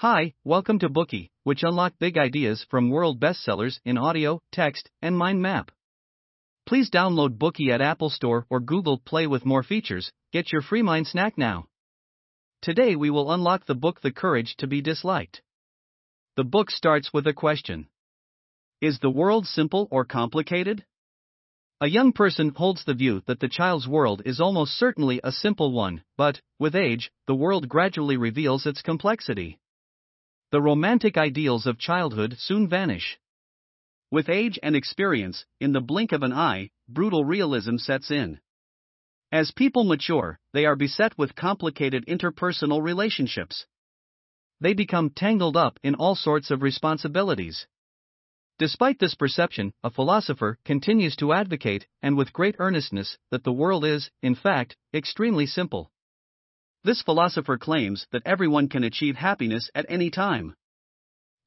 Hi, 0.00 0.32
welcome 0.44 0.78
to 0.78 0.88
Bookey, 0.88 1.30
which 1.42 1.64
unlock 1.64 1.92
big 1.98 2.16
ideas 2.16 2.64
from 2.70 2.88
world 2.88 3.18
bestsellers 3.18 3.80
in 3.84 3.98
audio, 3.98 4.40
text, 4.52 4.88
and 5.02 5.18
mind 5.18 5.42
map. 5.42 5.72
Please 6.66 6.88
download 6.88 7.36
Bookey 7.36 7.70
at 7.70 7.80
Apple 7.80 8.08
Store 8.08 8.46
or 8.48 8.60
Google 8.60 8.98
Play 8.98 9.26
with 9.26 9.44
more 9.44 9.64
features. 9.64 10.12
Get 10.32 10.52
your 10.52 10.62
free 10.62 10.82
mind 10.82 11.08
snack 11.08 11.36
now. 11.36 11.66
Today 12.62 12.94
we 12.94 13.10
will 13.10 13.32
unlock 13.32 13.66
the 13.66 13.74
book 13.74 14.00
The 14.00 14.12
Courage 14.12 14.54
to 14.58 14.68
be 14.68 14.80
Disliked. 14.80 15.42
The 16.36 16.44
book 16.44 16.70
starts 16.70 17.12
with 17.12 17.26
a 17.26 17.32
question 17.32 17.88
Is 18.80 19.00
the 19.00 19.10
world 19.10 19.48
simple 19.48 19.88
or 19.90 20.04
complicated? 20.04 20.84
A 21.80 21.88
young 21.88 22.12
person 22.12 22.50
holds 22.50 22.84
the 22.84 22.94
view 22.94 23.24
that 23.26 23.40
the 23.40 23.48
child's 23.48 23.88
world 23.88 24.22
is 24.24 24.38
almost 24.38 24.78
certainly 24.78 25.20
a 25.24 25.32
simple 25.32 25.72
one, 25.72 26.04
but, 26.16 26.40
with 26.60 26.76
age, 26.76 27.10
the 27.26 27.34
world 27.34 27.68
gradually 27.68 28.16
reveals 28.16 28.64
its 28.64 28.80
complexity. 28.80 29.58
The 30.50 30.62
romantic 30.62 31.18
ideals 31.18 31.66
of 31.66 31.78
childhood 31.78 32.36
soon 32.38 32.68
vanish. 32.68 33.18
With 34.10 34.30
age 34.30 34.58
and 34.62 34.74
experience, 34.74 35.44
in 35.60 35.72
the 35.72 35.82
blink 35.82 36.12
of 36.12 36.22
an 36.22 36.32
eye, 36.32 36.70
brutal 36.88 37.22
realism 37.22 37.76
sets 37.76 38.10
in. 38.10 38.40
As 39.30 39.50
people 39.50 39.84
mature, 39.84 40.40
they 40.54 40.64
are 40.64 40.74
beset 40.74 41.18
with 41.18 41.34
complicated 41.34 42.06
interpersonal 42.06 42.82
relationships. 42.82 43.66
They 44.58 44.72
become 44.72 45.10
tangled 45.10 45.54
up 45.54 45.78
in 45.82 45.94
all 45.94 46.14
sorts 46.14 46.50
of 46.50 46.62
responsibilities. 46.62 47.66
Despite 48.58 48.98
this 48.98 49.14
perception, 49.14 49.74
a 49.84 49.90
philosopher 49.90 50.58
continues 50.64 51.14
to 51.16 51.34
advocate, 51.34 51.86
and 52.00 52.16
with 52.16 52.32
great 52.32 52.56
earnestness, 52.58 53.18
that 53.30 53.44
the 53.44 53.52
world 53.52 53.84
is, 53.84 54.10
in 54.22 54.34
fact, 54.34 54.78
extremely 54.94 55.44
simple. 55.44 55.92
This 56.84 57.02
philosopher 57.02 57.58
claims 57.58 58.06
that 58.12 58.22
everyone 58.24 58.68
can 58.68 58.84
achieve 58.84 59.16
happiness 59.16 59.70
at 59.74 59.86
any 59.88 60.10
time. 60.10 60.54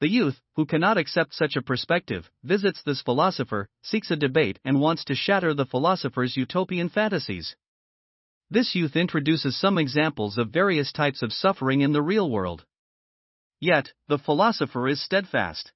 The 0.00 0.08
youth, 0.08 0.40
who 0.56 0.66
cannot 0.66 0.98
accept 0.98 1.34
such 1.34 1.56
a 1.56 1.62
perspective, 1.62 2.30
visits 2.42 2.82
this 2.82 3.00
philosopher, 3.00 3.68
seeks 3.82 4.10
a 4.10 4.16
debate, 4.16 4.58
and 4.64 4.80
wants 4.80 5.04
to 5.04 5.14
shatter 5.14 5.54
the 5.54 5.64
philosopher's 5.64 6.36
utopian 6.36 6.88
fantasies. 6.88 7.56
This 8.50 8.74
youth 8.74 8.94
introduces 8.96 9.56
some 9.56 9.78
examples 9.78 10.36
of 10.36 10.50
various 10.50 10.92
types 10.92 11.22
of 11.22 11.32
suffering 11.32 11.80
in 11.80 11.92
the 11.92 12.02
real 12.02 12.30
world. 12.30 12.66
Yet, 13.60 13.92
the 14.08 14.18
philosopher 14.18 14.86
is 14.88 15.00
steadfast. 15.00 15.72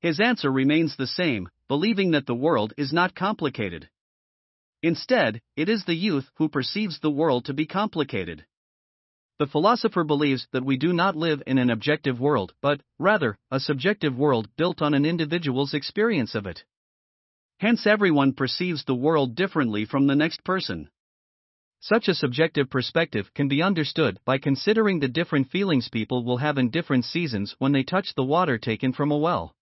His 0.00 0.20
answer 0.20 0.52
remains 0.52 0.96
the 0.96 1.06
same, 1.06 1.48
believing 1.68 2.10
that 2.10 2.26
the 2.26 2.34
world 2.34 2.74
is 2.76 2.92
not 2.92 3.14
complicated. 3.14 3.88
Instead, 4.82 5.40
it 5.56 5.68
is 5.68 5.84
the 5.84 5.94
youth 5.94 6.30
who 6.34 6.48
perceives 6.48 7.00
the 7.00 7.10
world 7.10 7.46
to 7.46 7.54
be 7.54 7.66
complicated. 7.66 8.44
The 9.38 9.46
philosopher 9.46 10.02
believes 10.02 10.48
that 10.50 10.64
we 10.64 10.76
do 10.76 10.92
not 10.92 11.14
live 11.14 11.42
in 11.46 11.58
an 11.58 11.70
objective 11.70 12.18
world, 12.18 12.54
but, 12.60 12.80
rather, 12.98 13.38
a 13.52 13.60
subjective 13.60 14.16
world 14.16 14.48
built 14.56 14.82
on 14.82 14.94
an 14.94 15.04
individual's 15.04 15.74
experience 15.74 16.34
of 16.34 16.44
it. 16.46 16.64
Hence, 17.60 17.86
everyone 17.86 18.32
perceives 18.32 18.84
the 18.84 18.96
world 18.96 19.36
differently 19.36 19.84
from 19.84 20.08
the 20.08 20.16
next 20.16 20.42
person. 20.42 20.90
Such 21.78 22.08
a 22.08 22.14
subjective 22.14 22.68
perspective 22.68 23.32
can 23.32 23.46
be 23.46 23.62
understood 23.62 24.18
by 24.24 24.38
considering 24.38 24.98
the 24.98 25.06
different 25.06 25.50
feelings 25.50 25.88
people 25.88 26.24
will 26.24 26.38
have 26.38 26.58
in 26.58 26.70
different 26.70 27.04
seasons 27.04 27.54
when 27.58 27.70
they 27.70 27.84
touch 27.84 28.16
the 28.16 28.24
water 28.24 28.58
taken 28.58 28.92
from 28.92 29.12
a 29.12 29.16
well. 29.16 29.54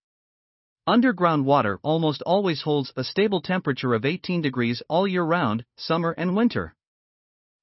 Underground 0.86 1.44
water 1.44 1.78
almost 1.82 2.22
always 2.22 2.62
holds 2.62 2.94
a 2.96 3.04
stable 3.04 3.42
temperature 3.42 3.92
of 3.92 4.06
18 4.06 4.40
degrees 4.40 4.82
all 4.88 5.06
year 5.06 5.24
round, 5.24 5.66
summer 5.76 6.12
and 6.12 6.34
winter. 6.34 6.74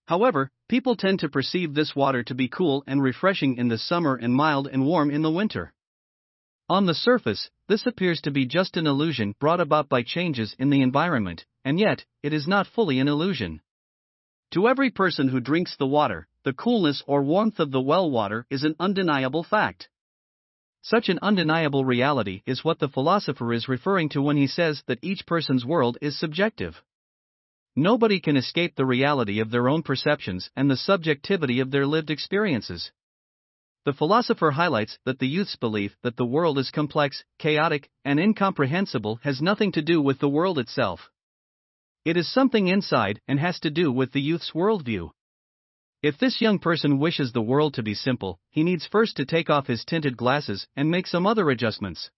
However, 0.06 0.52
people 0.74 0.96
tend 0.96 1.20
to 1.20 1.30
perceive 1.30 1.76
this 1.76 1.96
water 1.96 2.24
to 2.24 2.34
be 2.34 2.48
cool 2.48 2.84
and 2.88 3.00
refreshing 3.00 3.58
in 3.58 3.68
the 3.68 3.78
summer 3.78 4.16
and 4.16 4.34
mild 4.34 4.66
and 4.66 4.84
warm 4.84 5.12
in 5.12 5.22
the 5.22 5.30
winter. 5.30 5.72
On 6.68 6.88
the 6.88 6.96
surface, 6.96 7.52
this 7.68 7.86
appears 7.86 8.22
to 8.22 8.32
be 8.32 8.48
just 8.48 8.76
an 8.76 8.88
illusion 8.88 9.36
brought 9.40 9.60
about 9.60 9.88
by 9.88 10.02
changes 10.02 10.56
in 10.58 10.72
the 10.72 10.82
environment, 10.82 11.46
and 11.64 11.80
yet, 11.80 12.04
it 12.24 12.34
is 12.34 12.48
not 12.48 12.66
fully 12.66 12.98
an 12.98 13.08
illusion. 13.08 13.62
To 14.54 14.68
every 14.68 14.90
person 14.90 15.28
who 15.28 15.40
drinks 15.40 15.78
the 15.78 15.86
water, 15.86 16.28
the 16.44 16.54
coolness 16.54 17.04
or 17.06 17.22
warmth 17.22 17.60
of 17.60 17.70
the 17.70 17.80
well 17.80 18.10
water 18.10 18.48
is 18.50 18.64
an 18.64 18.76
undeniable 18.80 19.44
fact. 19.44 19.90
Such 20.82 21.08
an 21.08 21.20
undeniable 21.22 21.86
reality 21.86 22.42
is 22.48 22.64
what 22.64 22.80
the 22.80 22.90
philosopher 22.90 23.54
is 23.54 23.68
referring 23.68 24.10
to 24.10 24.24
when 24.24 24.38
he 24.38 24.48
says 24.48 24.82
that 24.88 25.04
each 25.04 25.28
person's 25.28 25.64
world 25.64 26.00
is 26.02 26.20
subjective. 26.20 26.82
Nobody 27.76 28.20
can 28.20 28.38
escape 28.38 28.76
the 28.76 28.86
reality 28.86 29.40
of 29.40 29.50
their 29.50 29.68
own 29.68 29.82
perceptions 29.82 30.52
and 30.56 30.70
the 30.70 30.78
subjectivity 30.78 31.60
of 31.60 31.72
their 31.72 31.88
lived 31.88 32.12
experiences. 32.12 32.92
The 33.86 33.94
philosopher 33.94 34.52
highlights 34.52 35.00
that 35.06 35.20
the 35.20 35.28
youth's 35.28 35.56
belief 35.56 35.98
that 36.04 36.16
the 36.16 36.26
world 36.26 36.58
is 36.60 36.72
complex, 36.72 37.24
chaotic, 37.40 37.90
and 38.06 38.20
incomprehensible 38.20 39.20
has 39.24 39.42
nothing 39.42 39.72
to 39.74 39.82
do 39.82 40.02
with 40.02 40.20
the 40.20 40.30
world 40.30 40.60
itself. 40.60 41.10
It 42.06 42.16
is 42.16 42.32
something 42.32 42.68
inside 42.68 43.22
and 43.28 43.40
has 43.40 43.60
to 43.62 43.72
do 43.72 43.92
with 43.92 44.12
the 44.12 44.22
youth's 44.22 44.52
worldview. 44.52 45.12
If 46.02 46.18
this 46.18 46.42
young 46.42 46.60
person 46.60 47.00
wishes 47.00 47.32
the 47.32 47.42
world 47.42 47.74
to 47.74 47.84
be 47.84 47.94
simple, 47.94 48.40
he 48.50 48.64
needs 48.64 48.86
first 48.86 49.18
to 49.18 49.26
take 49.26 49.50
off 49.50 49.68
his 49.68 49.84
tinted 49.84 50.16
glasses 50.16 50.68
and 50.76 50.92
make 50.92 51.08
some 51.08 51.26
other 51.26 51.50
adjustments. 51.50 52.12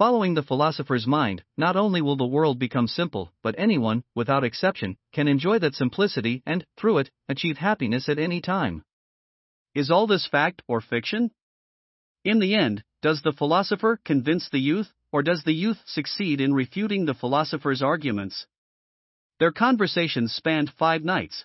Following 0.00 0.32
the 0.32 0.42
philosopher's 0.42 1.06
mind, 1.06 1.44
not 1.58 1.76
only 1.76 2.00
will 2.00 2.16
the 2.16 2.24
world 2.24 2.58
become 2.58 2.88
simple, 2.88 3.34
but 3.42 3.54
anyone, 3.58 4.02
without 4.14 4.44
exception, 4.44 4.96
can 5.12 5.28
enjoy 5.28 5.58
that 5.58 5.74
simplicity 5.74 6.42
and, 6.46 6.64
through 6.78 6.96
it, 7.00 7.10
achieve 7.28 7.58
happiness 7.58 8.08
at 8.08 8.18
any 8.18 8.40
time. 8.40 8.82
Is 9.74 9.90
all 9.90 10.06
this 10.06 10.26
fact 10.26 10.62
or 10.66 10.80
fiction? 10.80 11.32
In 12.24 12.38
the 12.38 12.54
end, 12.54 12.82
does 13.02 13.20
the 13.20 13.34
philosopher 13.34 14.00
convince 14.02 14.48
the 14.48 14.58
youth, 14.58 14.90
or 15.12 15.22
does 15.22 15.44
the 15.44 15.52
youth 15.52 15.82
succeed 15.84 16.40
in 16.40 16.54
refuting 16.54 17.04
the 17.04 17.12
philosopher's 17.12 17.82
arguments? 17.82 18.46
Their 19.38 19.52
conversations 19.52 20.32
spanned 20.32 20.72
five 20.78 21.04
nights. 21.04 21.44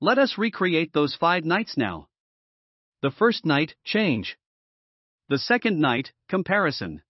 Let 0.00 0.16
us 0.16 0.38
recreate 0.38 0.94
those 0.94 1.14
five 1.14 1.44
nights 1.44 1.76
now. 1.76 2.08
The 3.02 3.10
first 3.10 3.44
night, 3.44 3.74
change. 3.84 4.38
The 5.28 5.36
second 5.38 5.78
night, 5.78 6.12
comparison. 6.26 7.02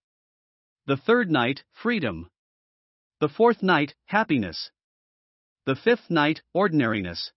The 0.87 0.97
third 0.97 1.29
night, 1.29 1.63
freedom. 1.71 2.27
The 3.19 3.29
fourth 3.29 3.61
night, 3.61 3.93
happiness. 4.05 4.71
The 5.67 5.75
fifth 5.75 6.09
night, 6.09 6.41
ordinariness. 6.55 7.31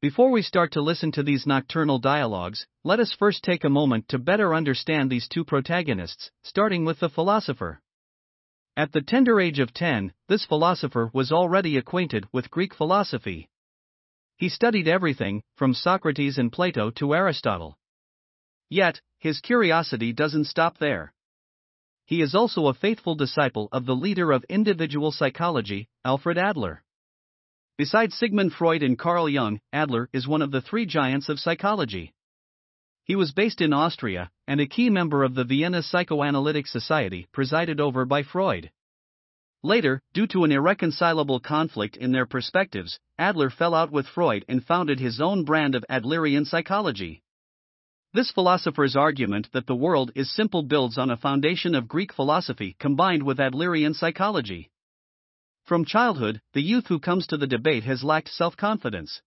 Before 0.00 0.30
we 0.30 0.40
start 0.40 0.72
to 0.72 0.80
listen 0.80 1.12
to 1.12 1.22
these 1.22 1.46
nocturnal 1.46 1.98
dialogues, 1.98 2.66
let 2.82 2.98
us 2.98 3.12
first 3.12 3.44
take 3.44 3.64
a 3.64 3.68
moment 3.68 4.08
to 4.08 4.18
better 4.18 4.54
understand 4.54 5.10
these 5.10 5.28
two 5.28 5.44
protagonists, 5.44 6.30
starting 6.42 6.86
with 6.86 7.00
the 7.00 7.10
philosopher. 7.10 7.82
At 8.74 8.92
the 8.92 9.02
tender 9.02 9.38
age 9.38 9.58
of 9.58 9.74
10, 9.74 10.14
this 10.28 10.46
philosopher 10.46 11.10
was 11.12 11.30
already 11.30 11.76
acquainted 11.76 12.26
with 12.32 12.50
Greek 12.50 12.74
philosophy. 12.74 13.50
He 14.38 14.48
studied 14.48 14.88
everything, 14.88 15.42
from 15.56 15.74
Socrates 15.74 16.38
and 16.38 16.50
Plato 16.50 16.90
to 16.92 17.14
Aristotle. 17.14 17.76
Yet, 18.70 19.02
his 19.18 19.40
curiosity 19.40 20.14
doesn't 20.14 20.44
stop 20.46 20.78
there 20.78 21.12
he 22.06 22.22
is 22.22 22.34
also 22.36 22.68
a 22.68 22.74
faithful 22.74 23.16
disciple 23.16 23.68
of 23.72 23.84
the 23.84 23.94
leader 23.94 24.30
of 24.30 24.44
individual 24.44 25.10
psychology, 25.10 25.88
Alfred 26.04 26.38
Adler. 26.38 26.82
Besides 27.76 28.16
Sigmund 28.16 28.52
Freud 28.52 28.84
and 28.84 28.96
Carl 28.96 29.28
Jung, 29.28 29.60
Adler 29.72 30.08
is 30.12 30.26
one 30.26 30.40
of 30.40 30.52
the 30.52 30.60
three 30.60 30.86
giants 30.86 31.28
of 31.28 31.40
psychology. 31.40 32.14
He 33.04 33.16
was 33.16 33.32
based 33.32 33.60
in 33.60 33.72
Austria, 33.72 34.30
and 34.46 34.60
a 34.60 34.66
key 34.66 34.88
member 34.88 35.24
of 35.24 35.34
the 35.34 35.44
Vienna 35.44 35.82
Psychoanalytic 35.82 36.68
Society 36.68 37.26
presided 37.32 37.80
over 37.80 38.04
by 38.04 38.22
Freud. 38.22 38.70
Later, 39.62 40.00
due 40.14 40.28
to 40.28 40.44
an 40.44 40.52
irreconcilable 40.52 41.40
conflict 41.40 41.96
in 41.96 42.12
their 42.12 42.26
perspectives, 42.26 43.00
Adler 43.18 43.50
fell 43.50 43.74
out 43.74 43.90
with 43.90 44.06
Freud 44.06 44.44
and 44.48 44.64
founded 44.64 45.00
his 45.00 45.20
own 45.20 45.44
brand 45.44 45.74
of 45.74 45.84
Adlerian 45.90 46.46
psychology. 46.46 47.24
This 48.16 48.30
philosopher's 48.30 48.96
argument 48.96 49.52
that 49.52 49.66
the 49.66 49.76
world 49.76 50.10
is 50.14 50.34
simple 50.34 50.62
builds 50.62 50.96
on 50.96 51.10
a 51.10 51.18
foundation 51.18 51.74
of 51.74 51.86
Greek 51.86 52.14
philosophy 52.14 52.74
combined 52.78 53.22
with 53.22 53.36
Adlerian 53.36 53.94
psychology. 53.94 54.70
From 55.64 55.84
childhood, 55.84 56.40
the 56.54 56.62
youth 56.62 56.86
who 56.86 56.98
comes 56.98 57.26
to 57.26 57.36
the 57.36 57.46
debate 57.46 57.84
has 57.84 58.02
lacked 58.02 58.30
self 58.30 58.56
confidence. 58.56 59.20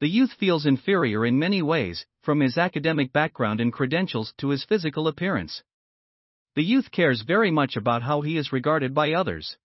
The 0.00 0.08
youth 0.08 0.32
feels 0.32 0.66
inferior 0.66 1.24
in 1.24 1.38
many 1.38 1.62
ways, 1.62 2.04
from 2.22 2.40
his 2.40 2.58
academic 2.58 3.12
background 3.12 3.60
and 3.60 3.72
credentials 3.72 4.34
to 4.38 4.48
his 4.48 4.64
physical 4.64 5.06
appearance. 5.06 5.62
The 6.56 6.64
youth 6.64 6.90
cares 6.90 7.22
very 7.22 7.52
much 7.52 7.76
about 7.76 8.02
how 8.02 8.22
he 8.22 8.36
is 8.36 8.52
regarded 8.52 8.94
by 8.94 9.12
others. 9.12 9.56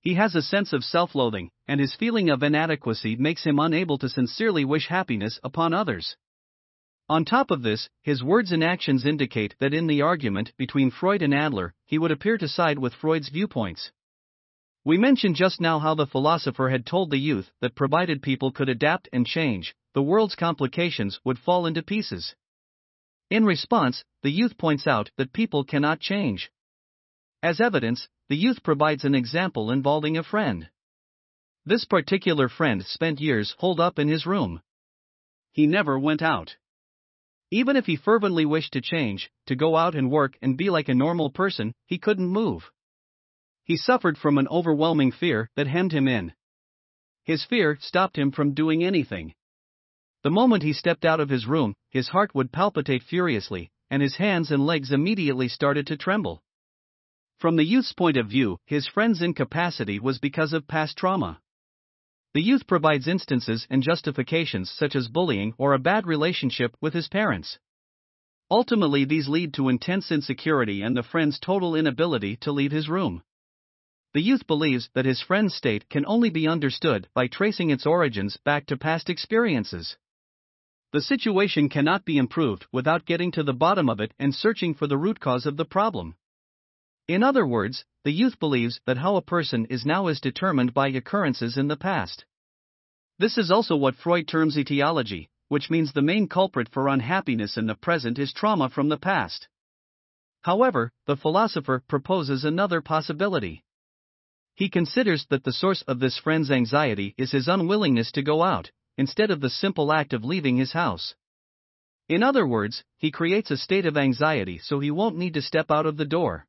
He 0.00 0.14
has 0.14 0.34
a 0.34 0.42
sense 0.42 0.72
of 0.72 0.82
self 0.82 1.14
loathing, 1.14 1.52
and 1.68 1.78
his 1.78 1.94
feeling 1.94 2.30
of 2.30 2.42
inadequacy 2.42 3.14
makes 3.14 3.44
him 3.44 3.60
unable 3.60 3.98
to 3.98 4.08
sincerely 4.08 4.64
wish 4.64 4.88
happiness 4.88 5.38
upon 5.44 5.72
others. 5.72 6.16
On 7.08 7.24
top 7.26 7.50
of 7.50 7.62
this, 7.62 7.90
his 8.00 8.22
words 8.22 8.50
and 8.50 8.64
actions 8.64 9.04
indicate 9.04 9.54
that 9.60 9.74
in 9.74 9.86
the 9.86 10.00
argument 10.00 10.52
between 10.56 10.90
Freud 10.90 11.20
and 11.20 11.34
Adler, 11.34 11.74
he 11.84 11.98
would 11.98 12.10
appear 12.10 12.38
to 12.38 12.48
side 12.48 12.78
with 12.78 12.94
Freud's 12.94 13.28
viewpoints. 13.28 13.92
We 14.84 14.96
mentioned 14.96 15.36
just 15.36 15.60
now 15.60 15.78
how 15.78 15.94
the 15.94 16.06
philosopher 16.06 16.70
had 16.70 16.86
told 16.86 17.10
the 17.10 17.18
youth 17.18 17.50
that 17.60 17.74
provided 17.74 18.22
people 18.22 18.52
could 18.52 18.70
adapt 18.70 19.08
and 19.12 19.26
change, 19.26 19.74
the 19.92 20.02
world's 20.02 20.34
complications 20.34 21.20
would 21.24 21.38
fall 21.38 21.66
into 21.66 21.82
pieces. 21.82 22.34
In 23.28 23.44
response, 23.44 24.02
the 24.22 24.30
youth 24.30 24.56
points 24.56 24.86
out 24.86 25.10
that 25.16 25.32
people 25.32 25.62
cannot 25.62 26.00
change. 26.00 26.50
As 27.42 27.60
evidence, 27.60 28.08
the 28.28 28.36
youth 28.36 28.62
provides 28.62 29.04
an 29.04 29.14
example 29.14 29.70
involving 29.70 30.16
a 30.16 30.22
friend. 30.22 30.70
This 31.66 31.84
particular 31.84 32.48
friend 32.48 32.84
spent 32.84 33.20
years 33.20 33.54
holed 33.58 33.80
up 33.80 33.98
in 33.98 34.08
his 34.08 34.24
room. 34.24 34.62
He 35.52 35.66
never 35.66 35.98
went 35.98 36.22
out. 36.22 36.56
Even 37.54 37.76
if 37.76 37.86
he 37.86 37.94
fervently 37.94 38.44
wished 38.44 38.72
to 38.72 38.80
change, 38.80 39.30
to 39.46 39.54
go 39.54 39.76
out 39.76 39.94
and 39.94 40.10
work 40.10 40.36
and 40.42 40.56
be 40.56 40.70
like 40.70 40.88
a 40.88 40.94
normal 40.94 41.30
person, 41.30 41.72
he 41.86 41.98
couldn't 41.98 42.26
move. 42.26 42.68
He 43.62 43.76
suffered 43.76 44.18
from 44.18 44.38
an 44.38 44.48
overwhelming 44.48 45.12
fear 45.12 45.48
that 45.54 45.68
hemmed 45.68 45.92
him 45.92 46.08
in. 46.08 46.32
His 47.22 47.44
fear 47.44 47.78
stopped 47.80 48.18
him 48.18 48.32
from 48.32 48.54
doing 48.54 48.82
anything. 48.82 49.34
The 50.24 50.32
moment 50.32 50.64
he 50.64 50.72
stepped 50.72 51.04
out 51.04 51.20
of 51.20 51.28
his 51.28 51.46
room, 51.46 51.74
his 51.90 52.08
heart 52.08 52.34
would 52.34 52.50
palpitate 52.50 53.04
furiously, 53.04 53.70
and 53.88 54.02
his 54.02 54.16
hands 54.16 54.50
and 54.50 54.66
legs 54.66 54.90
immediately 54.90 55.46
started 55.46 55.86
to 55.86 55.96
tremble. 55.96 56.42
From 57.38 57.54
the 57.54 57.64
youth's 57.64 57.92
point 57.92 58.16
of 58.16 58.26
view, 58.26 58.58
his 58.66 58.88
friend's 58.88 59.22
incapacity 59.22 60.00
was 60.00 60.18
because 60.18 60.52
of 60.52 60.66
past 60.66 60.98
trauma. 60.98 61.40
The 62.34 62.42
youth 62.42 62.66
provides 62.66 63.06
instances 63.06 63.64
and 63.70 63.80
justifications 63.80 64.68
such 64.68 64.96
as 64.96 65.06
bullying 65.06 65.54
or 65.56 65.72
a 65.72 65.78
bad 65.78 66.04
relationship 66.04 66.76
with 66.80 66.92
his 66.92 67.06
parents. 67.06 67.60
Ultimately, 68.50 69.04
these 69.04 69.28
lead 69.28 69.54
to 69.54 69.68
intense 69.68 70.10
insecurity 70.10 70.82
and 70.82 70.96
the 70.96 71.04
friend's 71.04 71.38
total 71.38 71.76
inability 71.76 72.36
to 72.38 72.50
leave 72.50 72.72
his 72.72 72.88
room. 72.88 73.22
The 74.14 74.20
youth 74.20 74.48
believes 74.48 74.90
that 74.94 75.04
his 75.04 75.20
friend's 75.20 75.54
state 75.54 75.88
can 75.88 76.04
only 76.06 76.28
be 76.28 76.48
understood 76.48 77.08
by 77.14 77.28
tracing 77.28 77.70
its 77.70 77.86
origins 77.86 78.36
back 78.44 78.66
to 78.66 78.76
past 78.76 79.08
experiences. 79.08 79.96
The 80.92 81.02
situation 81.02 81.68
cannot 81.68 82.04
be 82.04 82.18
improved 82.18 82.66
without 82.72 83.06
getting 83.06 83.30
to 83.32 83.44
the 83.44 83.54
bottom 83.54 83.88
of 83.88 84.00
it 84.00 84.12
and 84.18 84.34
searching 84.34 84.74
for 84.74 84.88
the 84.88 84.98
root 84.98 85.20
cause 85.20 85.46
of 85.46 85.56
the 85.56 85.64
problem. 85.64 86.16
In 87.06 87.22
other 87.22 87.46
words, 87.46 87.84
the 88.04 88.12
youth 88.12 88.38
believes 88.38 88.80
that 88.86 88.96
how 88.96 89.16
a 89.16 89.22
person 89.22 89.66
is 89.66 89.84
now 89.84 90.06
is 90.06 90.20
determined 90.20 90.72
by 90.72 90.88
occurrences 90.88 91.58
in 91.58 91.68
the 91.68 91.76
past. 91.76 92.24
This 93.18 93.36
is 93.36 93.50
also 93.50 93.76
what 93.76 93.94
Freud 93.94 94.26
terms 94.26 94.56
etiology, 94.56 95.28
which 95.48 95.68
means 95.68 95.92
the 95.92 96.00
main 96.00 96.28
culprit 96.28 96.68
for 96.70 96.88
unhappiness 96.88 97.58
in 97.58 97.66
the 97.66 97.74
present 97.74 98.18
is 98.18 98.32
trauma 98.32 98.70
from 98.70 98.88
the 98.88 98.96
past. 98.96 99.48
However, 100.42 100.92
the 101.06 101.16
philosopher 101.16 101.82
proposes 101.86 102.44
another 102.44 102.80
possibility. 102.80 103.62
He 104.54 104.70
considers 104.70 105.26
that 105.28 105.44
the 105.44 105.52
source 105.52 105.82
of 105.82 105.98
this 106.00 106.16
friend's 106.16 106.50
anxiety 106.50 107.14
is 107.18 107.32
his 107.32 107.48
unwillingness 107.48 108.12
to 108.12 108.22
go 108.22 108.42
out, 108.42 108.70
instead 108.96 109.30
of 109.30 109.42
the 109.42 109.50
simple 109.50 109.92
act 109.92 110.14
of 110.14 110.24
leaving 110.24 110.56
his 110.56 110.72
house. 110.72 111.14
In 112.08 112.22
other 112.22 112.46
words, 112.46 112.82
he 112.96 113.10
creates 113.10 113.50
a 113.50 113.58
state 113.58 113.84
of 113.84 113.98
anxiety 113.98 114.58
so 114.58 114.80
he 114.80 114.90
won't 114.90 115.16
need 115.16 115.34
to 115.34 115.42
step 115.42 115.70
out 115.70 115.86
of 115.86 115.98
the 115.98 116.04
door. 116.04 116.46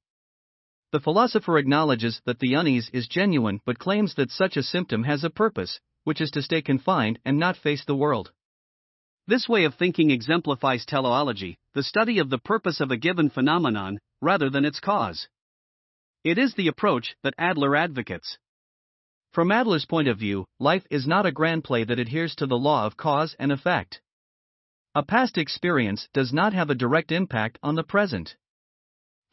The 0.95 1.01
philosopher 1.01 1.57
acknowledges 1.57 2.21
that 2.23 2.39
the 2.39 2.53
unease 2.53 2.89
is 2.93 3.05
genuine 3.05 3.59
but 3.65 3.79
claims 3.79 4.15
that 4.15 4.31
such 4.31 4.55
a 4.55 4.63
symptom 4.63 5.03
has 5.03 5.25
a 5.25 5.29
purpose, 5.29 5.81
which 6.05 6.21
is 6.21 6.31
to 6.31 6.41
stay 6.41 6.61
confined 6.61 7.19
and 7.25 7.37
not 7.37 7.57
face 7.57 7.83
the 7.83 7.97
world. 7.97 8.31
This 9.27 9.49
way 9.49 9.65
of 9.65 9.75
thinking 9.75 10.09
exemplifies 10.09 10.85
teleology, 10.85 11.57
the 11.73 11.83
study 11.83 12.17
of 12.17 12.29
the 12.29 12.37
purpose 12.37 12.79
of 12.79 12.91
a 12.91 12.95
given 12.95 13.29
phenomenon, 13.29 13.99
rather 14.21 14.49
than 14.49 14.63
its 14.63 14.79
cause. 14.79 15.27
It 16.23 16.37
is 16.37 16.53
the 16.53 16.69
approach 16.69 17.17
that 17.23 17.35
Adler 17.37 17.75
advocates. 17.75 18.37
From 19.33 19.51
Adler's 19.51 19.85
point 19.85 20.07
of 20.07 20.17
view, 20.17 20.45
life 20.61 20.85
is 20.89 21.05
not 21.05 21.25
a 21.25 21.33
grand 21.33 21.65
play 21.65 21.83
that 21.83 21.99
adheres 21.99 22.35
to 22.35 22.47
the 22.47 22.57
law 22.57 22.85
of 22.85 22.95
cause 22.95 23.35
and 23.37 23.51
effect. 23.51 23.99
A 24.95 25.03
past 25.03 25.37
experience 25.37 26.07
does 26.13 26.31
not 26.31 26.53
have 26.53 26.69
a 26.69 26.73
direct 26.73 27.11
impact 27.11 27.59
on 27.61 27.75
the 27.75 27.83
present. 27.83 28.37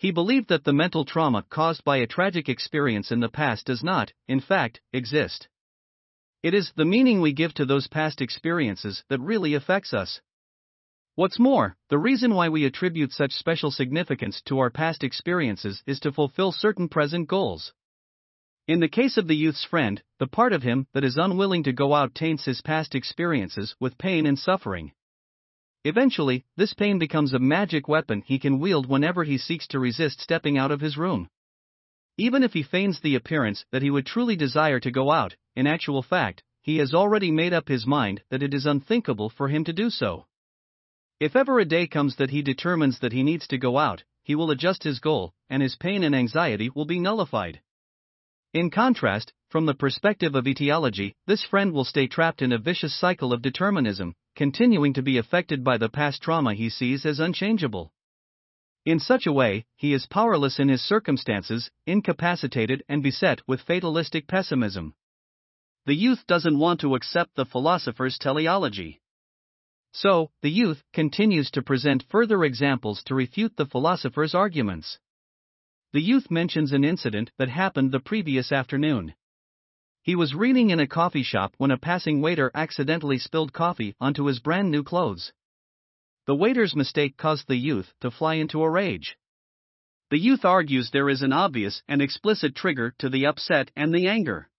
He 0.03 0.11
believed 0.11 0.49
that 0.49 0.65
the 0.65 0.73
mental 0.73 1.05
trauma 1.05 1.45
caused 1.49 1.85
by 1.85 1.99
a 1.99 2.09
tragic 2.09 2.49
experience 2.49 3.13
in 3.13 3.21
the 3.21 3.29
past 3.29 3.67
does 3.67 3.85
not, 3.85 4.13
in 4.27 4.41
fact, 4.41 4.81
exist. 4.93 5.47
It 6.43 6.55
is 6.55 6.73
the 6.75 6.85
meaning 6.85 7.21
we 7.21 7.33
give 7.33 7.55
to 7.55 7.65
those 7.65 7.87
past 7.87 8.21
experiences 8.21 9.05
that 9.11 9.21
really 9.21 9.55
affects 9.55 9.95
us. 9.95 10.21
What's 11.15 11.39
more, 11.39 11.77
the 11.89 12.01
reason 12.01 12.35
why 12.35 12.49
we 12.49 12.65
attribute 12.65 13.13
such 13.13 13.31
special 13.31 13.71
significance 13.71 14.43
to 14.47 14.59
our 14.59 14.71
past 14.71 15.05
experiences 15.05 15.85
is 15.87 16.01
to 16.01 16.11
fulfill 16.11 16.51
certain 16.51 16.89
present 16.89 17.29
goals. 17.29 17.73
In 18.67 18.81
the 18.81 18.89
case 18.89 19.17
of 19.17 19.29
the 19.29 19.37
youth's 19.37 19.63
friend, 19.63 20.03
the 20.19 20.27
part 20.27 20.53
of 20.53 20.65
him 20.65 20.89
that 20.95 21.05
is 21.05 21.17
unwilling 21.17 21.63
to 21.63 21.73
go 21.73 21.95
out 21.95 22.13
taints 22.13 22.45
his 22.45 22.61
past 22.61 22.97
experiences 22.97 23.77
with 23.79 23.99
pain 23.99 24.27
and 24.27 24.37
suffering. 24.37 24.91
Eventually, 25.85 26.45
this 26.57 26.75
pain 26.75 26.99
becomes 26.99 27.33
a 27.33 27.41
magic 27.41 27.89
weapon 27.89 28.23
he 28.25 28.39
can 28.39 28.61
wield 28.61 28.87
whenever 28.87 29.25
he 29.25 29.37
seeks 29.37 29.67
to 29.69 29.81
resist 29.81 30.21
stepping 30.21 30.57
out 30.57 30.71
of 30.71 30.81
his 30.81 30.97
room. 30.97 31.29
Even 32.17 32.43
if 32.43 32.53
he 32.53 32.63
feigns 32.63 33.01
the 33.01 33.17
appearance 33.17 33.65
that 33.73 33.83
he 33.83 33.91
would 33.91 34.07
truly 34.07 34.37
desire 34.37 34.79
to 34.79 34.91
go 34.91 35.11
out, 35.11 35.35
in 35.57 35.67
actual 35.67 36.03
fact, 36.03 36.45
he 36.61 36.77
has 36.77 36.95
already 36.95 37.33
made 37.33 37.53
up 37.53 37.69
his 37.69 37.87
mind 37.87 38.23
that 38.31 38.43
it 38.43 38.55
is 38.55 38.67
unthinkable 38.67 39.29
for 39.29 39.49
him 39.49 39.65
to 39.65 39.73
do 39.73 39.91
so. 39.91 40.27
If 41.19 41.35
ever 41.35 41.59
a 41.59 41.65
day 41.65 41.89
comes 41.89 42.17
that 42.17 42.31
he 42.31 42.43
determines 42.43 43.01
that 43.01 43.13
he 43.13 43.25
needs 43.25 43.49
to 43.49 43.59
go 43.59 43.79
out, 43.79 44.05
he 44.23 44.37
will 44.37 44.53
adjust 44.53 44.85
his 44.85 45.01
goal, 45.01 45.33
and 45.51 45.63
his 45.63 45.75
pain 45.75 46.05
and 46.05 46.15
anxiety 46.15 46.71
will 46.71 46.85
be 46.85 47.01
nullified. 47.01 47.61
In 48.53 48.71
contrast, 48.71 49.33
from 49.49 49.67
the 49.67 49.75
perspective 49.75 50.35
of 50.35 50.47
etiology, 50.47 51.17
this 51.27 51.43
friend 51.43 51.73
will 51.73 51.85
stay 51.85 52.07
trapped 52.07 52.43
in 52.43 52.53
a 52.53 52.59
vicious 52.59 52.95
cycle 52.95 53.33
of 53.33 53.43
determinism, 53.43 54.15
continuing 54.43 54.93
to 54.93 55.03
be 55.03 55.19
affected 55.19 55.63
by 55.63 55.79
the 55.79 55.89
past 55.89 56.21
trauma 56.21 56.53
he 56.53 56.69
sees 56.69 57.07
as 57.07 57.21
unchangeable. 57.21 57.93
In 58.85 58.99
such 58.99 59.25
a 59.25 59.33
way, 59.33 59.65
he 59.77 59.93
is 59.93 60.09
powerless 60.11 60.59
in 60.59 60.69
his 60.69 60.83
circumstances, 60.83 61.71
incapacitated 61.87 62.83
and 62.89 63.05
beset 63.05 63.41
with 63.47 63.61
fatalistic 63.61 64.27
pessimism. 64.27 64.95
The 65.87 65.95
youth 65.95 66.27
doesn't 66.27 66.59
want 66.59 66.81
to 66.81 66.97
accept 66.97 67.37
the 67.37 67.45
philosopher's 67.45 68.19
teleology. 68.19 69.01
So, 69.93 70.33
the 70.43 70.51
youth 70.51 70.83
continues 70.93 71.49
to 71.53 71.63
present 71.63 72.05
further 72.11 72.43
examples 72.43 73.05
to 73.05 73.15
refute 73.15 73.57
the 73.57 73.67
philosopher's 73.67 74.35
arguments. 74.35 74.99
The 75.93 76.03
youth 76.03 76.33
mentions 76.33 76.73
an 76.73 76.83
incident 76.83 77.31
that 77.39 77.49
happened 77.49 77.93
the 77.93 78.01
previous 78.01 78.51
afternoon. 78.51 79.15
He 80.05 80.17
was 80.17 80.35
reading 80.35 80.71
in 80.71 80.81
a 80.81 80.89
coffee 80.89 81.23
shop 81.23 81.55
when 81.59 81.71
a 81.71 81.79
passing 81.79 82.21
waiter 82.21 82.51
accidentally 82.55 83.19
spilled 83.19 83.53
coffee 83.53 83.95
onto 84.01 84.25
his 84.25 84.41
brand 84.41 84.69
new 84.69 84.83
clothes. 84.83 85.33
The 86.27 86.35
waiter's 86.35 86.75
mistake 86.75 87.17
caused 87.17 87.47
the 87.47 87.57
youth 87.57 87.95
to 88.01 88.11
fly 88.11 88.35
into 88.35 88.63
a 88.63 88.71
rage. 88.71 89.17
The 90.11 90.19
youth 90.19 90.45
argues 90.45 90.91
there 90.91 91.09
is 91.09 91.23
an 91.23 91.33
obvious 91.33 91.83
and 91.87 92.03
explicit 92.03 92.57
trigger 92.57 92.95
to 92.99 93.09
the 93.09 93.27
upset 93.27 93.71
and 93.77 93.95
the 93.95 94.09
anger. 94.09 94.51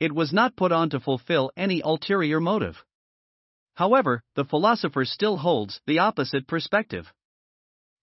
It 0.00 0.12
was 0.12 0.32
not 0.32 0.56
put 0.56 0.72
on 0.72 0.90
to 0.90 0.98
fulfill 0.98 1.52
any 1.56 1.80
ulterior 1.80 2.40
motive. 2.40 2.84
However, 3.74 4.24
the 4.34 4.44
philosopher 4.44 5.04
still 5.04 5.36
holds 5.36 5.80
the 5.86 6.00
opposite 6.00 6.48
perspective. 6.48 7.12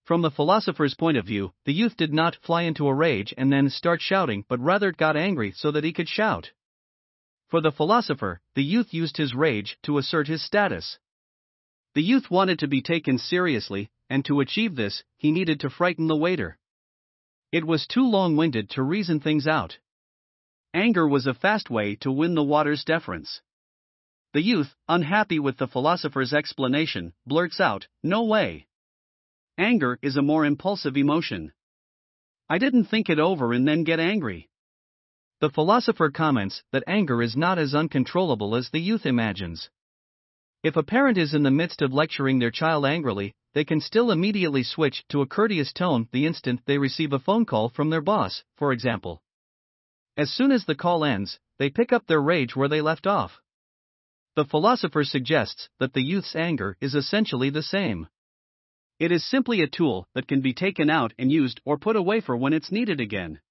From 0.05 0.21
the 0.21 0.29
philosopher's 0.29 0.93
point 0.93 1.17
of 1.17 1.25
view, 1.25 1.51
the 1.65 1.74
youth 1.74 1.97
did 1.97 2.13
not 2.13 2.35
fly 2.35 2.62
into 2.62 2.88
a 2.88 2.93
rage 2.93 3.33
and 3.39 3.51
then 3.51 3.71
start 3.71 4.01
shouting 4.01 4.45
but 4.47 4.59
rather 4.59 4.91
got 4.91 5.17
angry 5.17 5.51
so 5.51 5.71
that 5.71 5.83
he 5.83 5.93
could 5.93 6.07
shout. 6.07 6.51
For 7.47 7.59
the 7.59 7.71
philosopher, 7.71 8.39
the 8.53 8.63
youth 8.63 8.93
used 8.93 9.17
his 9.17 9.33
rage 9.33 9.79
to 9.81 9.97
assert 9.97 10.27
his 10.27 10.43
status. 10.43 11.00
The 11.95 12.03
youth 12.03 12.29
wanted 12.29 12.59
to 12.59 12.67
be 12.67 12.83
taken 12.83 13.17
seriously, 13.17 13.89
and 14.07 14.24
to 14.25 14.41
achieve 14.41 14.75
this, 14.75 15.03
he 15.17 15.31
needed 15.31 15.59
to 15.62 15.71
frighten 15.71 16.05
the 16.05 16.15
waiter. 16.15 16.59
It 17.51 17.65
was 17.65 17.88
too 17.88 18.07
long 18.07 18.35
winded 18.35 18.69
to 18.71 18.83
reason 18.83 19.19
things 19.19 19.47
out. 19.47 19.79
Anger 20.71 21.07
was 21.07 21.25
a 21.25 21.33
fast 21.33 21.71
way 21.71 21.95
to 22.01 22.12
win 22.12 22.35
the 22.35 22.43
water's 22.43 22.83
deference. 22.83 23.41
The 24.33 24.43
youth, 24.43 24.75
unhappy 24.88 25.39
with 25.39 25.57
the 25.57 25.67
philosopher's 25.67 26.33
explanation, 26.33 27.13
blurts 27.25 27.59
out, 27.59 27.88
No 28.03 28.24
way. 28.24 28.67
Anger 29.57 29.97
is 30.01 30.17
a 30.17 30.21
more 30.21 30.45
impulsive 30.45 30.97
emotion. 30.97 31.53
I 32.50 32.57
didn't 32.57 32.85
think 32.85 33.09
it 33.09 33.19
over 33.19 33.53
and 33.53 33.65
then 33.65 33.85
get 33.85 34.01
angry. 34.01 34.50
The 35.39 35.50
philosopher 35.50 36.09
comments 36.09 36.62
that 36.71 36.83
anger 36.88 37.21
is 37.21 37.38
not 37.38 37.57
as 37.57 37.74
uncontrollable 37.74 38.55
as 38.55 38.69
the 38.69 38.81
youth 38.81 39.05
imagines. 39.05 39.69
If 40.62 40.75
a 40.75 40.83
parent 40.83 41.17
is 41.17 41.33
in 41.33 41.43
the 41.43 41.51
midst 41.51 41.81
of 41.81 41.93
lecturing 41.93 42.39
their 42.39 42.51
child 42.51 42.85
angrily, 42.85 43.33
they 43.53 43.63
can 43.63 43.79
still 43.79 44.12
immediately 44.12 44.63
switch 44.63 45.05
to 45.09 45.21
a 45.21 45.27
courteous 45.27 45.71
tone 45.71 46.09
the 46.12 46.25
instant 46.25 46.62
they 46.65 46.77
receive 46.77 47.13
a 47.13 47.19
phone 47.19 47.45
call 47.45 47.69
from 47.69 47.89
their 47.89 48.01
boss, 48.01 48.43
for 48.57 48.74
example. 48.74 49.21
As 50.17 50.33
soon 50.33 50.51
as 50.51 50.65
the 50.65 50.75
call 50.75 51.05
ends, 51.05 51.39
they 51.59 51.69
pick 51.69 51.93
up 51.93 52.07
their 52.07 52.21
rage 52.21 52.57
where 52.57 52.67
they 52.67 52.81
left 52.81 53.07
off. 53.07 53.39
The 54.35 54.43
philosopher 54.43 55.05
suggests 55.05 55.69
that 55.79 55.93
the 55.93 56.03
youth's 56.03 56.35
anger 56.35 56.75
is 56.81 56.93
essentially 56.93 57.50
the 57.50 57.63
same. 57.63 58.07
It 58.98 59.12
is 59.12 59.30
simply 59.30 59.62
a 59.62 59.68
tool 59.68 60.08
that 60.14 60.28
can 60.28 60.42
be 60.42 60.54
taken 60.54 60.90
out 60.90 61.14
and 61.18 61.32
used 61.32 61.60
or 61.66 61.78
put 61.78 61.98
away 61.98 62.22
for 62.22 62.38
when 62.38 62.54
it's 62.54 62.72
needed 62.72 63.02
again. 63.02 63.42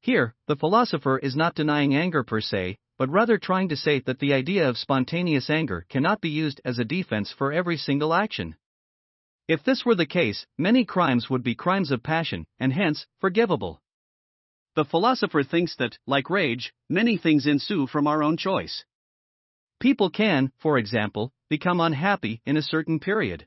Here, 0.00 0.34
the 0.46 0.56
philosopher 0.56 1.18
is 1.18 1.36
not 1.36 1.54
denying 1.54 1.94
anger 1.94 2.24
per 2.24 2.40
se, 2.40 2.78
but 2.98 3.08
rather 3.08 3.38
trying 3.38 3.68
to 3.68 3.76
say 3.76 4.00
that 4.00 4.18
the 4.18 4.32
idea 4.32 4.68
of 4.68 4.78
spontaneous 4.78 5.50
anger 5.50 5.86
cannot 5.88 6.20
be 6.20 6.30
used 6.30 6.60
as 6.64 6.78
a 6.78 6.84
defense 6.84 7.30
for 7.30 7.52
every 7.52 7.76
single 7.76 8.12
action. 8.12 8.56
If 9.46 9.62
this 9.62 9.84
were 9.84 9.94
the 9.94 10.06
case, 10.06 10.46
many 10.58 10.84
crimes 10.84 11.30
would 11.30 11.44
be 11.44 11.54
crimes 11.54 11.92
of 11.92 12.02
passion, 12.02 12.46
and 12.58 12.72
hence, 12.72 13.06
forgivable. 13.20 13.80
The 14.74 14.84
philosopher 14.84 15.44
thinks 15.44 15.76
that, 15.76 15.98
like 16.06 16.28
rage, 16.28 16.74
many 16.88 17.16
things 17.16 17.46
ensue 17.46 17.86
from 17.86 18.08
our 18.08 18.22
own 18.22 18.36
choice. 18.36 18.84
People 19.78 20.10
can, 20.10 20.50
for 20.58 20.76
example, 20.78 21.32
become 21.48 21.80
unhappy 21.80 22.42
in 22.44 22.56
a 22.56 22.62
certain 22.62 22.98
period. 22.98 23.46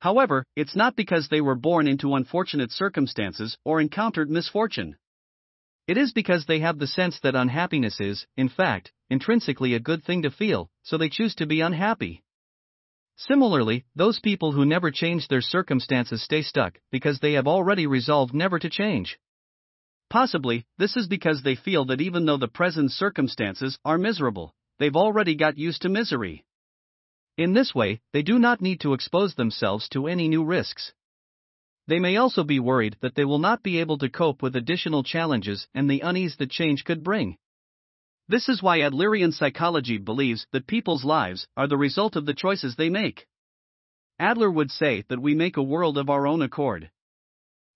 However, 0.00 0.44
it's 0.54 0.76
not 0.76 0.94
because 0.94 1.28
they 1.28 1.40
were 1.40 1.56
born 1.56 1.88
into 1.88 2.14
unfortunate 2.14 2.70
circumstances 2.70 3.58
or 3.64 3.80
encountered 3.80 4.30
misfortune. 4.30 4.96
It 5.88 5.96
is 5.96 6.12
because 6.12 6.46
they 6.46 6.60
have 6.60 6.78
the 6.78 6.86
sense 6.86 7.18
that 7.20 7.34
unhappiness 7.34 8.00
is, 8.00 8.26
in 8.36 8.48
fact, 8.48 8.92
intrinsically 9.10 9.74
a 9.74 9.80
good 9.80 10.04
thing 10.04 10.22
to 10.22 10.30
feel, 10.30 10.70
so 10.82 10.98
they 10.98 11.08
choose 11.08 11.34
to 11.36 11.46
be 11.46 11.60
unhappy. 11.62 12.22
Similarly, 13.16 13.84
those 13.96 14.20
people 14.20 14.52
who 14.52 14.64
never 14.64 14.92
change 14.92 15.26
their 15.26 15.40
circumstances 15.40 16.22
stay 16.22 16.42
stuck 16.42 16.78
because 16.92 17.18
they 17.18 17.32
have 17.32 17.48
already 17.48 17.86
resolved 17.86 18.32
never 18.32 18.60
to 18.60 18.70
change. 18.70 19.18
Possibly, 20.08 20.64
this 20.78 20.96
is 20.96 21.08
because 21.08 21.42
they 21.42 21.56
feel 21.56 21.86
that 21.86 22.00
even 22.00 22.24
though 22.24 22.36
the 22.36 22.48
present 22.48 22.92
circumstances 22.92 23.78
are 23.84 23.98
miserable, 23.98 24.54
they've 24.78 24.94
already 24.94 25.34
got 25.34 25.58
used 25.58 25.82
to 25.82 25.88
misery. 25.88 26.44
In 27.38 27.52
this 27.52 27.72
way, 27.72 28.00
they 28.12 28.22
do 28.22 28.36
not 28.36 28.60
need 28.60 28.80
to 28.80 28.94
expose 28.94 29.36
themselves 29.36 29.88
to 29.90 30.08
any 30.08 30.26
new 30.26 30.44
risks. 30.44 30.92
They 31.86 32.00
may 32.00 32.16
also 32.16 32.42
be 32.42 32.58
worried 32.58 32.96
that 33.00 33.14
they 33.14 33.24
will 33.24 33.38
not 33.38 33.62
be 33.62 33.78
able 33.78 33.96
to 33.98 34.08
cope 34.08 34.42
with 34.42 34.56
additional 34.56 35.04
challenges 35.04 35.68
and 35.72 35.88
the 35.88 36.00
unease 36.00 36.36
that 36.38 36.50
change 36.50 36.84
could 36.84 37.04
bring. 37.04 37.38
This 38.26 38.48
is 38.48 38.60
why 38.60 38.80
Adlerian 38.80 39.32
psychology 39.32 39.98
believes 39.98 40.48
that 40.50 40.66
people's 40.66 41.04
lives 41.04 41.46
are 41.56 41.68
the 41.68 41.76
result 41.76 42.16
of 42.16 42.26
the 42.26 42.34
choices 42.34 42.74
they 42.74 42.90
make. 42.90 43.28
Adler 44.18 44.50
would 44.50 44.72
say 44.72 45.04
that 45.08 45.22
we 45.22 45.36
make 45.36 45.56
a 45.56 45.62
world 45.62 45.96
of 45.96 46.10
our 46.10 46.26
own 46.26 46.42
accord. 46.42 46.90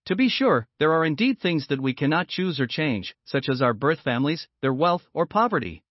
To 0.06 0.16
be 0.16 0.28
sure, 0.28 0.66
there 0.80 0.92
are 0.92 1.04
indeed 1.04 1.38
things 1.38 1.68
that 1.68 1.80
we 1.80 1.94
cannot 1.94 2.26
choose 2.26 2.58
or 2.58 2.66
change, 2.66 3.14
such 3.24 3.48
as 3.48 3.62
our 3.62 3.74
birth 3.74 4.00
families, 4.00 4.48
their 4.60 4.74
wealth, 4.74 5.06
or 5.14 5.24
poverty. 5.24 5.84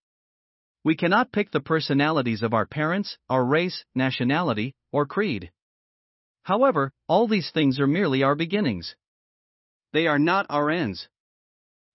We 0.83 0.95
cannot 0.95 1.31
pick 1.31 1.51
the 1.51 1.59
personalities 1.59 2.41
of 2.41 2.53
our 2.55 2.65
parents, 2.65 3.17
our 3.29 3.45
race, 3.45 3.85
nationality, 3.93 4.73
or 4.91 5.05
creed. 5.05 5.51
However, 6.43 6.91
all 7.07 7.27
these 7.27 7.51
things 7.51 7.79
are 7.79 7.85
merely 7.85 8.23
our 8.23 8.33
beginnings. 8.33 8.95
They 9.93 10.07
are 10.07 10.17
not 10.17 10.47
our 10.49 10.71
ends. 10.71 11.07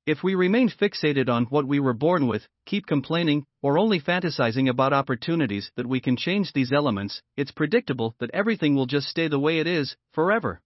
If 0.07 0.23
we 0.23 0.37
remain 0.37 0.69
fixated 0.69 1.29
on 1.29 1.47
what 1.47 1.67
we 1.67 1.81
were 1.81 1.95
born 1.95 2.29
with, 2.29 2.47
keep 2.65 2.87
complaining, 2.87 3.45
or 3.61 3.77
only 3.77 3.99
fantasizing 3.99 4.69
about 4.69 4.93
opportunities 4.93 5.73
that 5.75 5.89
we 5.89 6.01
can 6.01 6.17
change 6.17 6.53
these 6.53 6.73
elements, 6.73 7.23
it's 7.37 7.51
predictable 7.51 8.15
that 8.21 8.31
everything 8.33 8.77
will 8.77 8.87
just 8.87 9.09
stay 9.09 9.27
the 9.27 9.41
way 9.41 9.59
it 9.59 9.67
is, 9.67 9.97
forever. 10.13 10.61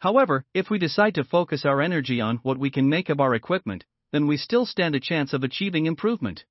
However, 0.00 0.44
if 0.52 0.68
we 0.68 0.80
decide 0.80 1.14
to 1.14 1.22
focus 1.22 1.64
our 1.64 1.80
energy 1.80 2.20
on 2.20 2.38
what 2.38 2.58
we 2.58 2.70
can 2.70 2.88
make 2.88 3.08
of 3.08 3.20
our 3.20 3.36
equipment, 3.36 3.84
then 4.10 4.26
we 4.26 4.36
still 4.36 4.66
stand 4.66 4.96
a 4.96 5.00
chance 5.00 5.32
of 5.32 5.44
achieving 5.44 5.86
improvement. 5.86 6.44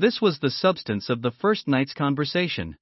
This 0.00 0.20
was 0.20 0.38
the 0.38 0.50
substance 0.50 1.10
of 1.10 1.22
the 1.22 1.32
first 1.32 1.66
night's 1.66 1.92
conversation. 1.92 2.76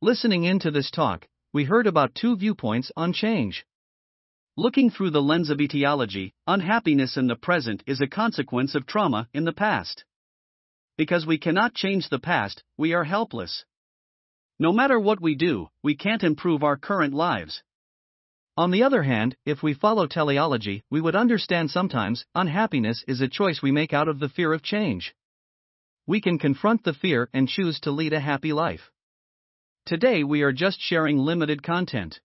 Listening 0.00 0.44
into 0.44 0.70
this 0.70 0.90
talk, 0.90 1.28
we 1.52 1.64
heard 1.64 1.86
about 1.86 2.14
two 2.14 2.36
viewpoints 2.36 2.90
on 2.96 3.12
change. 3.12 3.66
Looking 4.56 4.88
through 4.88 5.10
the 5.10 5.20
lens 5.20 5.50
of 5.50 5.60
etiology, 5.60 6.32
unhappiness 6.46 7.18
in 7.18 7.26
the 7.26 7.36
present 7.36 7.82
is 7.86 8.00
a 8.00 8.06
consequence 8.06 8.74
of 8.74 8.86
trauma 8.86 9.28
in 9.34 9.44
the 9.44 9.52
past. 9.52 10.06
Because 10.96 11.26
we 11.26 11.36
cannot 11.36 11.74
change 11.74 12.08
the 12.08 12.18
past, 12.18 12.64
we 12.78 12.94
are 12.94 13.04
helpless. 13.04 13.66
No 14.58 14.72
matter 14.72 14.98
what 14.98 15.20
we 15.20 15.34
do, 15.34 15.68
we 15.82 15.94
can't 15.94 16.24
improve 16.24 16.62
our 16.62 16.78
current 16.78 17.12
lives. 17.12 17.62
On 18.56 18.70
the 18.70 18.84
other 18.84 19.02
hand, 19.02 19.36
if 19.44 19.62
we 19.62 19.74
follow 19.74 20.06
teleology, 20.06 20.82
we 20.88 21.02
would 21.02 21.14
understand 21.14 21.70
sometimes 21.70 22.24
unhappiness 22.34 23.04
is 23.06 23.20
a 23.20 23.28
choice 23.28 23.60
we 23.60 23.70
make 23.70 23.92
out 23.92 24.08
of 24.08 24.18
the 24.18 24.30
fear 24.30 24.54
of 24.54 24.62
change. 24.62 25.14
We 26.06 26.20
can 26.20 26.38
confront 26.38 26.82
the 26.82 26.94
fear 26.94 27.28
and 27.32 27.48
choose 27.48 27.78
to 27.80 27.92
lead 27.92 28.12
a 28.12 28.20
happy 28.20 28.52
life. 28.52 28.90
Today 29.86 30.24
we 30.24 30.42
are 30.42 30.52
just 30.52 30.80
sharing 30.80 31.18
limited 31.18 31.62
content. 31.62 32.20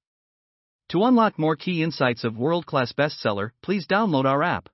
To 0.90 1.04
unlock 1.04 1.38
more 1.38 1.56
key 1.56 1.84
insights 1.84 2.24
of 2.24 2.38
world 2.38 2.66
class 2.66 2.92
bestseller, 2.92 3.52
please 3.62 3.86
download 3.86 4.26
our 4.26 4.42
app. 4.42 4.70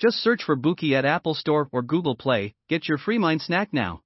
Just 0.00 0.18
search 0.24 0.42
for 0.42 0.56
Bookey 0.56 0.94
at 0.94 1.04
Apple 1.04 1.34
Store 1.34 1.68
or 1.72 1.82
Google 1.82 2.16
Play. 2.16 2.54
Get 2.68 2.88
your 2.88 2.98
free 2.98 3.18
mind 3.18 3.42
snack 3.42 3.72
now. 3.72 4.00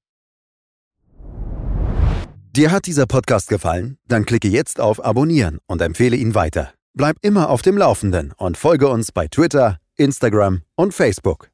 Dir 2.52 2.70
hat 2.70 2.86
dieser 2.86 3.06
Podcast 3.06 3.48
gefallen? 3.48 3.96
Dann 4.06 4.24
klicke 4.24 4.48
jetzt 4.48 4.80
auf 4.80 5.04
Abonnieren 5.04 5.60
und 5.66 5.80
empfehle 5.80 6.16
ihn 6.16 6.34
weiter. 6.34 6.74
Bleib 6.94 7.16
immer 7.22 7.48
auf 7.48 7.62
dem 7.62 7.78
Laufenden 7.78 8.32
und 8.36 8.56
folge 8.56 8.88
uns 8.88 9.12
bei 9.12 9.28
Twitter, 9.28 9.78
Instagram 9.96 10.62
und 10.76 10.94
Facebook. 10.94 11.53